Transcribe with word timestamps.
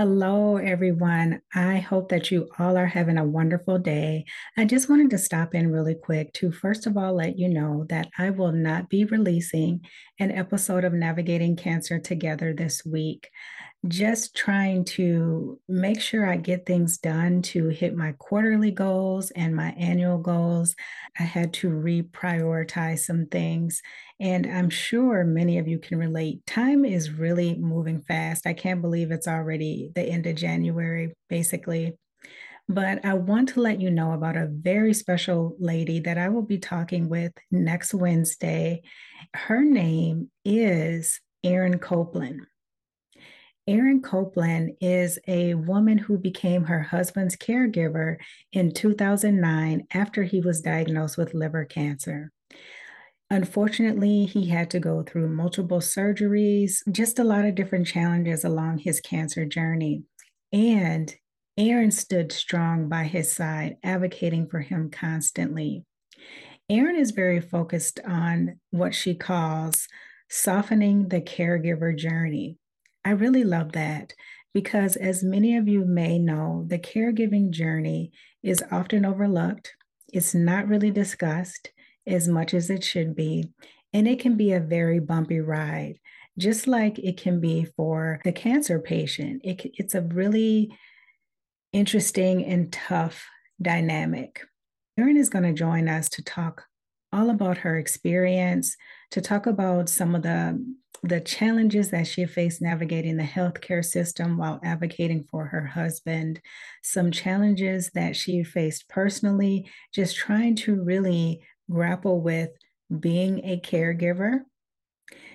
Hello, 0.00 0.56
everyone. 0.56 1.42
I 1.54 1.76
hope 1.76 2.08
that 2.08 2.30
you 2.30 2.48
all 2.58 2.78
are 2.78 2.86
having 2.86 3.18
a 3.18 3.24
wonderful 3.26 3.78
day. 3.78 4.24
I 4.56 4.64
just 4.64 4.88
wanted 4.88 5.10
to 5.10 5.18
stop 5.18 5.54
in 5.54 5.70
really 5.70 5.94
quick 5.94 6.32
to 6.36 6.50
first 6.50 6.86
of 6.86 6.96
all 6.96 7.12
let 7.12 7.38
you 7.38 7.50
know 7.50 7.84
that 7.90 8.08
I 8.16 8.30
will 8.30 8.52
not 8.52 8.88
be 8.88 9.04
releasing 9.04 9.82
an 10.18 10.30
episode 10.30 10.84
of 10.84 10.94
Navigating 10.94 11.54
Cancer 11.54 11.98
Together 11.98 12.54
this 12.54 12.82
week 12.82 13.28
just 13.88 14.36
trying 14.36 14.84
to 14.84 15.58
make 15.66 16.00
sure 16.00 16.26
I 16.26 16.36
get 16.36 16.66
things 16.66 16.98
done 16.98 17.40
to 17.42 17.68
hit 17.68 17.96
my 17.96 18.12
quarterly 18.12 18.70
goals 18.70 19.30
and 19.30 19.56
my 19.56 19.70
annual 19.70 20.18
goals. 20.18 20.76
I 21.18 21.22
had 21.22 21.54
to 21.54 21.70
reprioritize 21.70 23.00
some 23.00 23.26
things. 23.26 23.80
And 24.20 24.46
I'm 24.46 24.68
sure 24.68 25.24
many 25.24 25.56
of 25.56 25.66
you 25.66 25.78
can 25.78 25.98
relate. 25.98 26.44
Time 26.46 26.84
is 26.84 27.10
really 27.10 27.56
moving 27.56 28.02
fast. 28.02 28.46
I 28.46 28.52
can't 28.52 28.82
believe 28.82 29.10
it's 29.10 29.28
already 29.28 29.90
the 29.94 30.02
end 30.02 30.26
of 30.26 30.36
January, 30.36 31.14
basically. 31.30 31.94
But 32.68 33.04
I 33.04 33.14
want 33.14 33.48
to 33.50 33.60
let 33.60 33.80
you 33.80 33.90
know 33.90 34.12
about 34.12 34.36
a 34.36 34.46
very 34.50 34.92
special 34.92 35.56
lady 35.58 36.00
that 36.00 36.18
I 36.18 36.28
will 36.28 36.42
be 36.42 36.58
talking 36.58 37.08
with 37.08 37.32
next 37.50 37.94
Wednesday. 37.94 38.82
Her 39.34 39.64
name 39.64 40.30
is 40.44 41.18
Erin 41.42 41.78
Copelan. 41.78 42.40
Erin 43.66 44.02
Copelan 44.02 44.76
is 44.80 45.18
a 45.28 45.54
woman 45.54 45.98
who 45.98 46.18
became 46.18 46.64
her 46.64 46.82
husband's 46.82 47.36
caregiver 47.36 48.16
in 48.52 48.72
2009 48.72 49.86
after 49.92 50.24
he 50.24 50.40
was 50.40 50.62
diagnosed 50.62 51.18
with 51.18 51.34
liver 51.34 51.64
cancer. 51.64 52.32
Unfortunately, 53.30 54.24
he 54.24 54.48
had 54.48 54.70
to 54.70 54.80
go 54.80 55.04
through 55.04 55.28
multiple 55.28 55.78
surgeries, 55.78 56.78
just 56.90 57.20
a 57.20 57.24
lot 57.24 57.44
of 57.44 57.54
different 57.54 57.86
challenges 57.86 58.44
along 58.44 58.78
his 58.78 59.00
cancer 59.00 59.44
journey. 59.44 60.02
And 60.52 61.14
Erin 61.56 61.92
stood 61.92 62.32
strong 62.32 62.88
by 62.88 63.04
his 63.04 63.30
side, 63.30 63.76
advocating 63.84 64.48
for 64.48 64.60
him 64.60 64.90
constantly. 64.90 65.84
Erin 66.68 66.96
is 66.96 67.10
very 67.10 67.40
focused 67.40 68.00
on 68.04 68.58
what 68.70 68.94
she 68.94 69.14
calls 69.14 69.86
softening 70.28 71.08
the 71.08 71.20
caregiver 71.20 71.96
journey. 71.96 72.59
I 73.04 73.10
really 73.10 73.44
love 73.44 73.72
that 73.72 74.12
because, 74.52 74.96
as 74.96 75.22
many 75.22 75.56
of 75.56 75.68
you 75.68 75.84
may 75.84 76.18
know, 76.18 76.64
the 76.66 76.78
caregiving 76.78 77.50
journey 77.50 78.12
is 78.42 78.64
often 78.70 79.04
overlooked. 79.04 79.74
It's 80.12 80.34
not 80.34 80.68
really 80.68 80.90
discussed 80.90 81.70
as 82.06 82.28
much 82.28 82.52
as 82.52 82.68
it 82.68 82.82
should 82.82 83.14
be, 83.14 83.50
and 83.92 84.08
it 84.08 84.20
can 84.20 84.36
be 84.36 84.52
a 84.52 84.60
very 84.60 84.98
bumpy 84.98 85.40
ride, 85.40 85.98
just 86.36 86.66
like 86.66 86.98
it 86.98 87.16
can 87.16 87.40
be 87.40 87.66
for 87.76 88.20
the 88.24 88.32
cancer 88.32 88.78
patient. 88.80 89.40
It, 89.44 89.60
it's 89.74 89.94
a 89.94 90.02
really 90.02 90.76
interesting 91.72 92.44
and 92.44 92.72
tough 92.72 93.24
dynamic. 93.62 94.42
Erin 94.98 95.16
is 95.16 95.28
going 95.28 95.44
to 95.44 95.52
join 95.52 95.88
us 95.88 96.08
to 96.10 96.24
talk 96.24 96.64
all 97.12 97.30
about 97.30 97.58
her 97.58 97.76
experience, 97.78 98.76
to 99.10 99.20
talk 99.20 99.46
about 99.46 99.88
some 99.88 100.14
of 100.14 100.22
the 100.22 100.64
the 101.02 101.20
challenges 101.20 101.90
that 101.90 102.06
she 102.06 102.26
faced 102.26 102.60
navigating 102.60 103.16
the 103.16 103.22
healthcare 103.22 103.82
system 103.82 104.36
while 104.36 104.60
advocating 104.62 105.24
for 105.30 105.46
her 105.46 105.64
husband, 105.64 106.40
some 106.82 107.10
challenges 107.10 107.90
that 107.94 108.14
she 108.14 108.44
faced 108.44 108.86
personally, 108.88 109.66
just 109.94 110.14
trying 110.14 110.54
to 110.54 110.82
really 110.82 111.40
grapple 111.70 112.20
with 112.20 112.50
being 112.98 113.42
a 113.44 113.58
caregiver. 113.60 114.40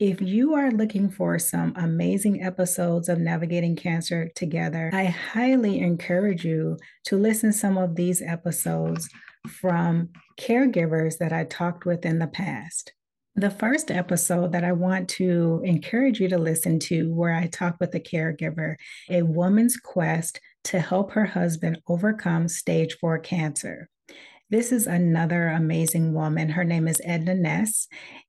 If 0.00 0.22
you 0.22 0.54
are 0.54 0.70
looking 0.70 1.10
for 1.10 1.40
some 1.40 1.72
amazing 1.74 2.44
episodes 2.44 3.08
of 3.08 3.18
Navigating 3.18 3.74
Cancer 3.74 4.30
together, 4.36 4.92
I 4.94 5.06
highly 5.06 5.80
encourage 5.80 6.44
you 6.44 6.76
to 7.06 7.16
listen 7.16 7.52
some 7.52 7.76
of 7.76 7.96
these 7.96 8.22
episodes 8.22 9.08
from 9.46 10.10
caregivers 10.40 11.18
that 11.18 11.32
I 11.32 11.44
talked 11.44 11.84
with 11.84 12.04
in 12.04 12.18
the 12.18 12.26
past. 12.26 12.92
The 13.36 13.50
first 13.50 13.90
episode 13.90 14.52
that 14.52 14.64
I 14.64 14.72
want 14.72 15.08
to 15.10 15.60
encourage 15.64 16.20
you 16.20 16.28
to 16.28 16.38
listen 16.38 16.80
to, 16.80 17.14
where 17.14 17.32
I 17.32 17.46
talk 17.46 17.76
with 17.78 17.94
a 17.94 18.00
caregiver, 18.00 18.74
a 19.08 19.22
woman's 19.22 19.76
quest 19.76 20.40
to 20.64 20.80
help 20.80 21.12
her 21.12 21.26
husband 21.26 21.80
overcome 21.86 22.48
stage 22.48 22.96
four 23.00 23.18
cancer. 23.18 23.88
This 24.50 24.72
is 24.72 24.86
another 24.86 25.48
amazing 25.48 26.14
woman. 26.14 26.48
Her 26.48 26.64
name 26.64 26.88
is 26.88 27.00
Edna 27.04 27.34
Ness, 27.34 27.86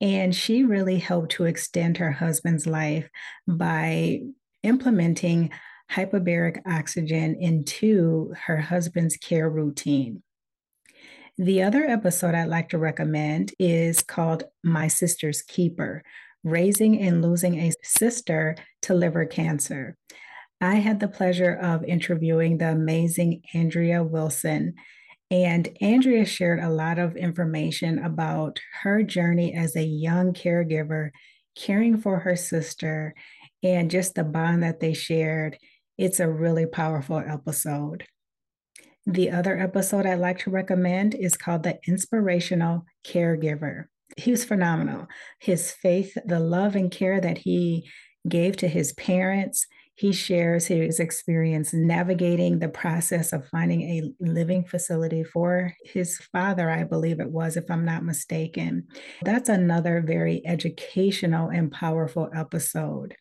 and 0.00 0.34
she 0.34 0.62
really 0.62 0.98
helped 0.98 1.32
to 1.32 1.46
extend 1.46 1.96
her 1.96 2.12
husband's 2.12 2.66
life 2.66 3.08
by 3.48 4.20
implementing 4.62 5.50
hyperbaric 5.90 6.60
oxygen 6.66 7.34
into 7.40 8.32
her 8.44 8.58
husband's 8.58 9.16
care 9.16 9.50
routine. 9.50 10.22
The 11.38 11.62
other 11.62 11.84
episode 11.84 12.34
I'd 12.34 12.48
like 12.48 12.68
to 12.70 12.78
recommend 12.78 13.52
is 13.58 14.02
called 14.02 14.44
My 14.62 14.88
Sister's 14.88 15.40
Keeper 15.40 16.02
Raising 16.44 17.00
and 17.00 17.22
Losing 17.22 17.58
a 17.58 17.72
Sister 17.82 18.54
to 18.82 18.92
Liver 18.92 19.24
Cancer. 19.24 19.96
I 20.60 20.76
had 20.76 21.00
the 21.00 21.08
pleasure 21.08 21.54
of 21.54 21.84
interviewing 21.84 22.58
the 22.58 22.70
amazing 22.70 23.42
Andrea 23.54 24.04
Wilson. 24.04 24.74
And 25.30 25.74
Andrea 25.80 26.26
shared 26.26 26.60
a 26.60 26.68
lot 26.68 26.98
of 26.98 27.16
information 27.16 27.98
about 27.98 28.60
her 28.82 29.02
journey 29.02 29.54
as 29.54 29.74
a 29.74 29.82
young 29.82 30.34
caregiver, 30.34 31.12
caring 31.56 31.96
for 31.96 32.18
her 32.18 32.36
sister, 32.36 33.14
and 33.62 33.90
just 33.90 34.16
the 34.16 34.24
bond 34.24 34.62
that 34.64 34.80
they 34.80 34.92
shared. 34.92 35.56
It's 35.96 36.20
a 36.20 36.30
really 36.30 36.66
powerful 36.66 37.22
episode. 37.26 38.04
The 39.06 39.30
other 39.30 39.58
episode 39.58 40.06
I'd 40.06 40.20
like 40.20 40.38
to 40.40 40.50
recommend 40.50 41.14
is 41.14 41.36
called 41.36 41.64
The 41.64 41.78
Inspirational 41.88 42.84
Caregiver. 43.04 43.86
He 44.16 44.30
was 44.30 44.44
phenomenal. 44.44 45.08
His 45.40 45.72
faith, 45.72 46.16
the 46.24 46.38
love 46.38 46.76
and 46.76 46.90
care 46.90 47.20
that 47.20 47.38
he 47.38 47.90
gave 48.28 48.56
to 48.58 48.68
his 48.68 48.92
parents, 48.92 49.66
he 49.94 50.12
shares 50.12 50.66
his 50.66 51.00
experience 51.00 51.72
navigating 51.72 52.58
the 52.58 52.68
process 52.68 53.32
of 53.32 53.46
finding 53.48 53.82
a 53.82 54.12
living 54.20 54.64
facility 54.64 55.22
for 55.22 55.74
his 55.84 56.18
father, 56.32 56.70
I 56.70 56.84
believe 56.84 57.20
it 57.20 57.30
was, 57.30 57.56
if 57.56 57.70
I'm 57.70 57.84
not 57.84 58.04
mistaken. 58.04 58.86
That's 59.22 59.48
another 59.48 60.00
very 60.00 60.42
educational 60.46 61.48
and 61.48 61.70
powerful 61.70 62.30
episode. 62.34 63.16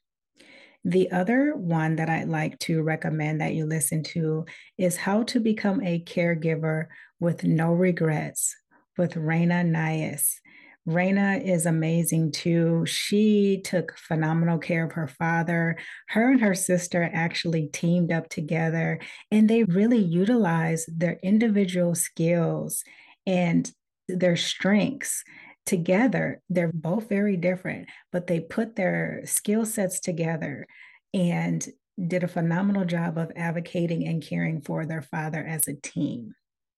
The 0.83 1.11
other 1.11 1.55
one 1.55 1.97
that 1.97 2.09
I'd 2.09 2.27
like 2.27 2.57
to 2.59 2.81
recommend 2.81 3.41
that 3.41 3.53
you 3.53 3.65
listen 3.65 4.01
to 4.03 4.45
is 4.77 4.97
How 4.97 5.23
to 5.23 5.39
Become 5.39 5.81
a 5.83 6.03
Caregiver 6.03 6.87
with 7.19 7.43
No 7.43 7.71
Regrets 7.73 8.55
with 8.97 9.13
Rayna 9.13 9.63
Neises. 9.63 10.39
Raina 10.87 11.43
is 11.43 11.67
amazing 11.67 12.31
too. 12.31 12.83
She 12.87 13.61
took 13.63 13.95
phenomenal 13.97 14.57
care 14.57 14.83
of 14.83 14.93
her 14.93 15.07
father. 15.07 15.77
Her 16.09 16.31
and 16.31 16.41
her 16.41 16.55
sister 16.55 17.07
actually 17.13 17.67
teamed 17.67 18.11
up 18.11 18.29
together 18.29 18.99
and 19.29 19.47
they 19.47 19.63
really 19.63 19.99
utilized 19.99 20.99
their 20.99 21.19
individual 21.21 21.93
skills 21.93 22.83
and 23.27 23.71
their 24.07 24.35
strengths 24.35 25.23
together. 25.65 26.41
They're 26.49 26.71
both 26.73 27.09
very 27.09 27.37
different, 27.37 27.87
but 28.11 28.27
they 28.27 28.39
put 28.39 28.75
their 28.75 29.21
skill 29.25 29.65
sets 29.65 29.99
together 29.99 30.67
and 31.13 31.65
did 32.07 32.23
a 32.23 32.27
phenomenal 32.27 32.85
job 32.85 33.17
of 33.17 33.31
advocating 33.35 34.07
and 34.07 34.23
caring 34.23 34.61
for 34.61 34.85
their 34.85 35.01
father 35.01 35.45
as 35.45 35.67
a 35.67 35.73
team. 35.73 36.33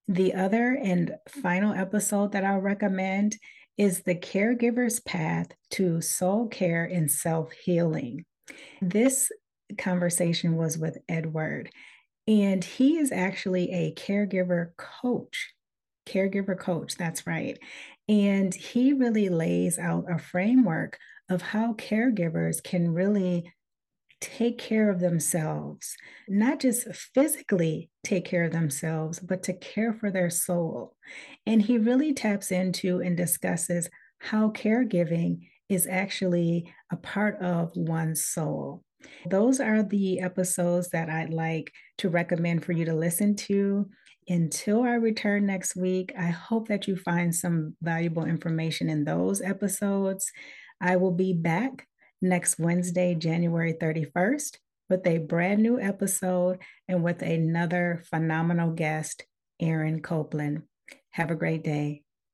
The 0.08 0.34
other 0.34 0.74
and 0.74 1.14
final 1.28 1.72
episode 1.72 2.32
that 2.32 2.44
I'll 2.44 2.58
recommend 2.58 3.36
is 3.78 4.02
The 4.02 4.14
Caregiver's 4.14 5.00
Path 5.00 5.48
to 5.72 6.00
Soul 6.00 6.48
Care 6.48 6.84
and 6.84 7.10
Self 7.10 7.52
Healing. 7.52 8.24
This 8.82 9.30
conversation 9.78 10.56
was 10.56 10.76
with 10.76 10.98
Edward, 11.08 11.70
and 12.28 12.62
he 12.62 12.98
is 12.98 13.12
actually 13.12 13.72
a 13.72 13.94
caregiver 13.94 14.76
coach. 14.76 15.54
Caregiver 16.06 16.58
coach, 16.58 16.96
that's 16.96 17.26
right. 17.26 17.58
And 18.08 18.54
he 18.54 18.92
really 18.92 19.28
lays 19.28 19.78
out 19.78 20.10
a 20.10 20.18
framework 20.18 20.98
of 21.30 21.40
how 21.40 21.72
caregivers 21.74 22.62
can 22.62 22.92
really 22.92 23.50
take 24.20 24.58
care 24.58 24.90
of 24.90 25.00
themselves, 25.00 25.96
not 26.28 26.60
just 26.60 26.86
physically 27.14 27.90
take 28.04 28.24
care 28.24 28.44
of 28.44 28.52
themselves, 28.52 29.20
but 29.20 29.42
to 29.44 29.52
care 29.52 29.92
for 29.92 30.10
their 30.10 30.30
soul. 30.30 30.96
And 31.46 31.60
he 31.60 31.78
really 31.78 32.12
taps 32.12 32.50
into 32.50 33.00
and 33.00 33.16
discusses 33.16 33.88
how 34.18 34.50
caregiving 34.50 35.48
is 35.68 35.86
actually 35.86 36.72
a 36.90 36.96
part 36.96 37.40
of 37.40 37.72
one's 37.74 38.24
soul. 38.24 38.82
Those 39.28 39.60
are 39.60 39.82
the 39.82 40.20
episodes 40.20 40.90
that 40.90 41.08
I'd 41.08 41.32
like 41.32 41.72
to 41.98 42.08
recommend 42.08 42.64
for 42.64 42.72
you 42.72 42.84
to 42.84 42.94
listen 42.94 43.36
to. 43.36 43.88
Until 44.28 44.82
I 44.82 44.94
return 44.94 45.46
next 45.46 45.76
week, 45.76 46.12
I 46.18 46.26
hope 46.26 46.68
that 46.68 46.88
you 46.88 46.96
find 46.96 47.34
some 47.34 47.76
valuable 47.82 48.24
information 48.24 48.88
in 48.88 49.04
those 49.04 49.42
episodes. 49.42 50.30
I 50.80 50.96
will 50.96 51.12
be 51.12 51.32
back 51.34 51.86
next 52.22 52.58
Wednesday, 52.58 53.14
January 53.14 53.74
31st, 53.74 54.58
with 54.88 55.06
a 55.06 55.18
brand 55.18 55.62
new 55.62 55.78
episode 55.78 56.58
and 56.88 57.02
with 57.02 57.20
another 57.22 58.02
phenomenal 58.08 58.70
guest, 58.70 59.24
Erin 59.60 60.00
Copelan. 60.00 60.62
Have 61.10 61.30
a 61.30 61.36
great 61.36 61.62
day. 61.62 62.03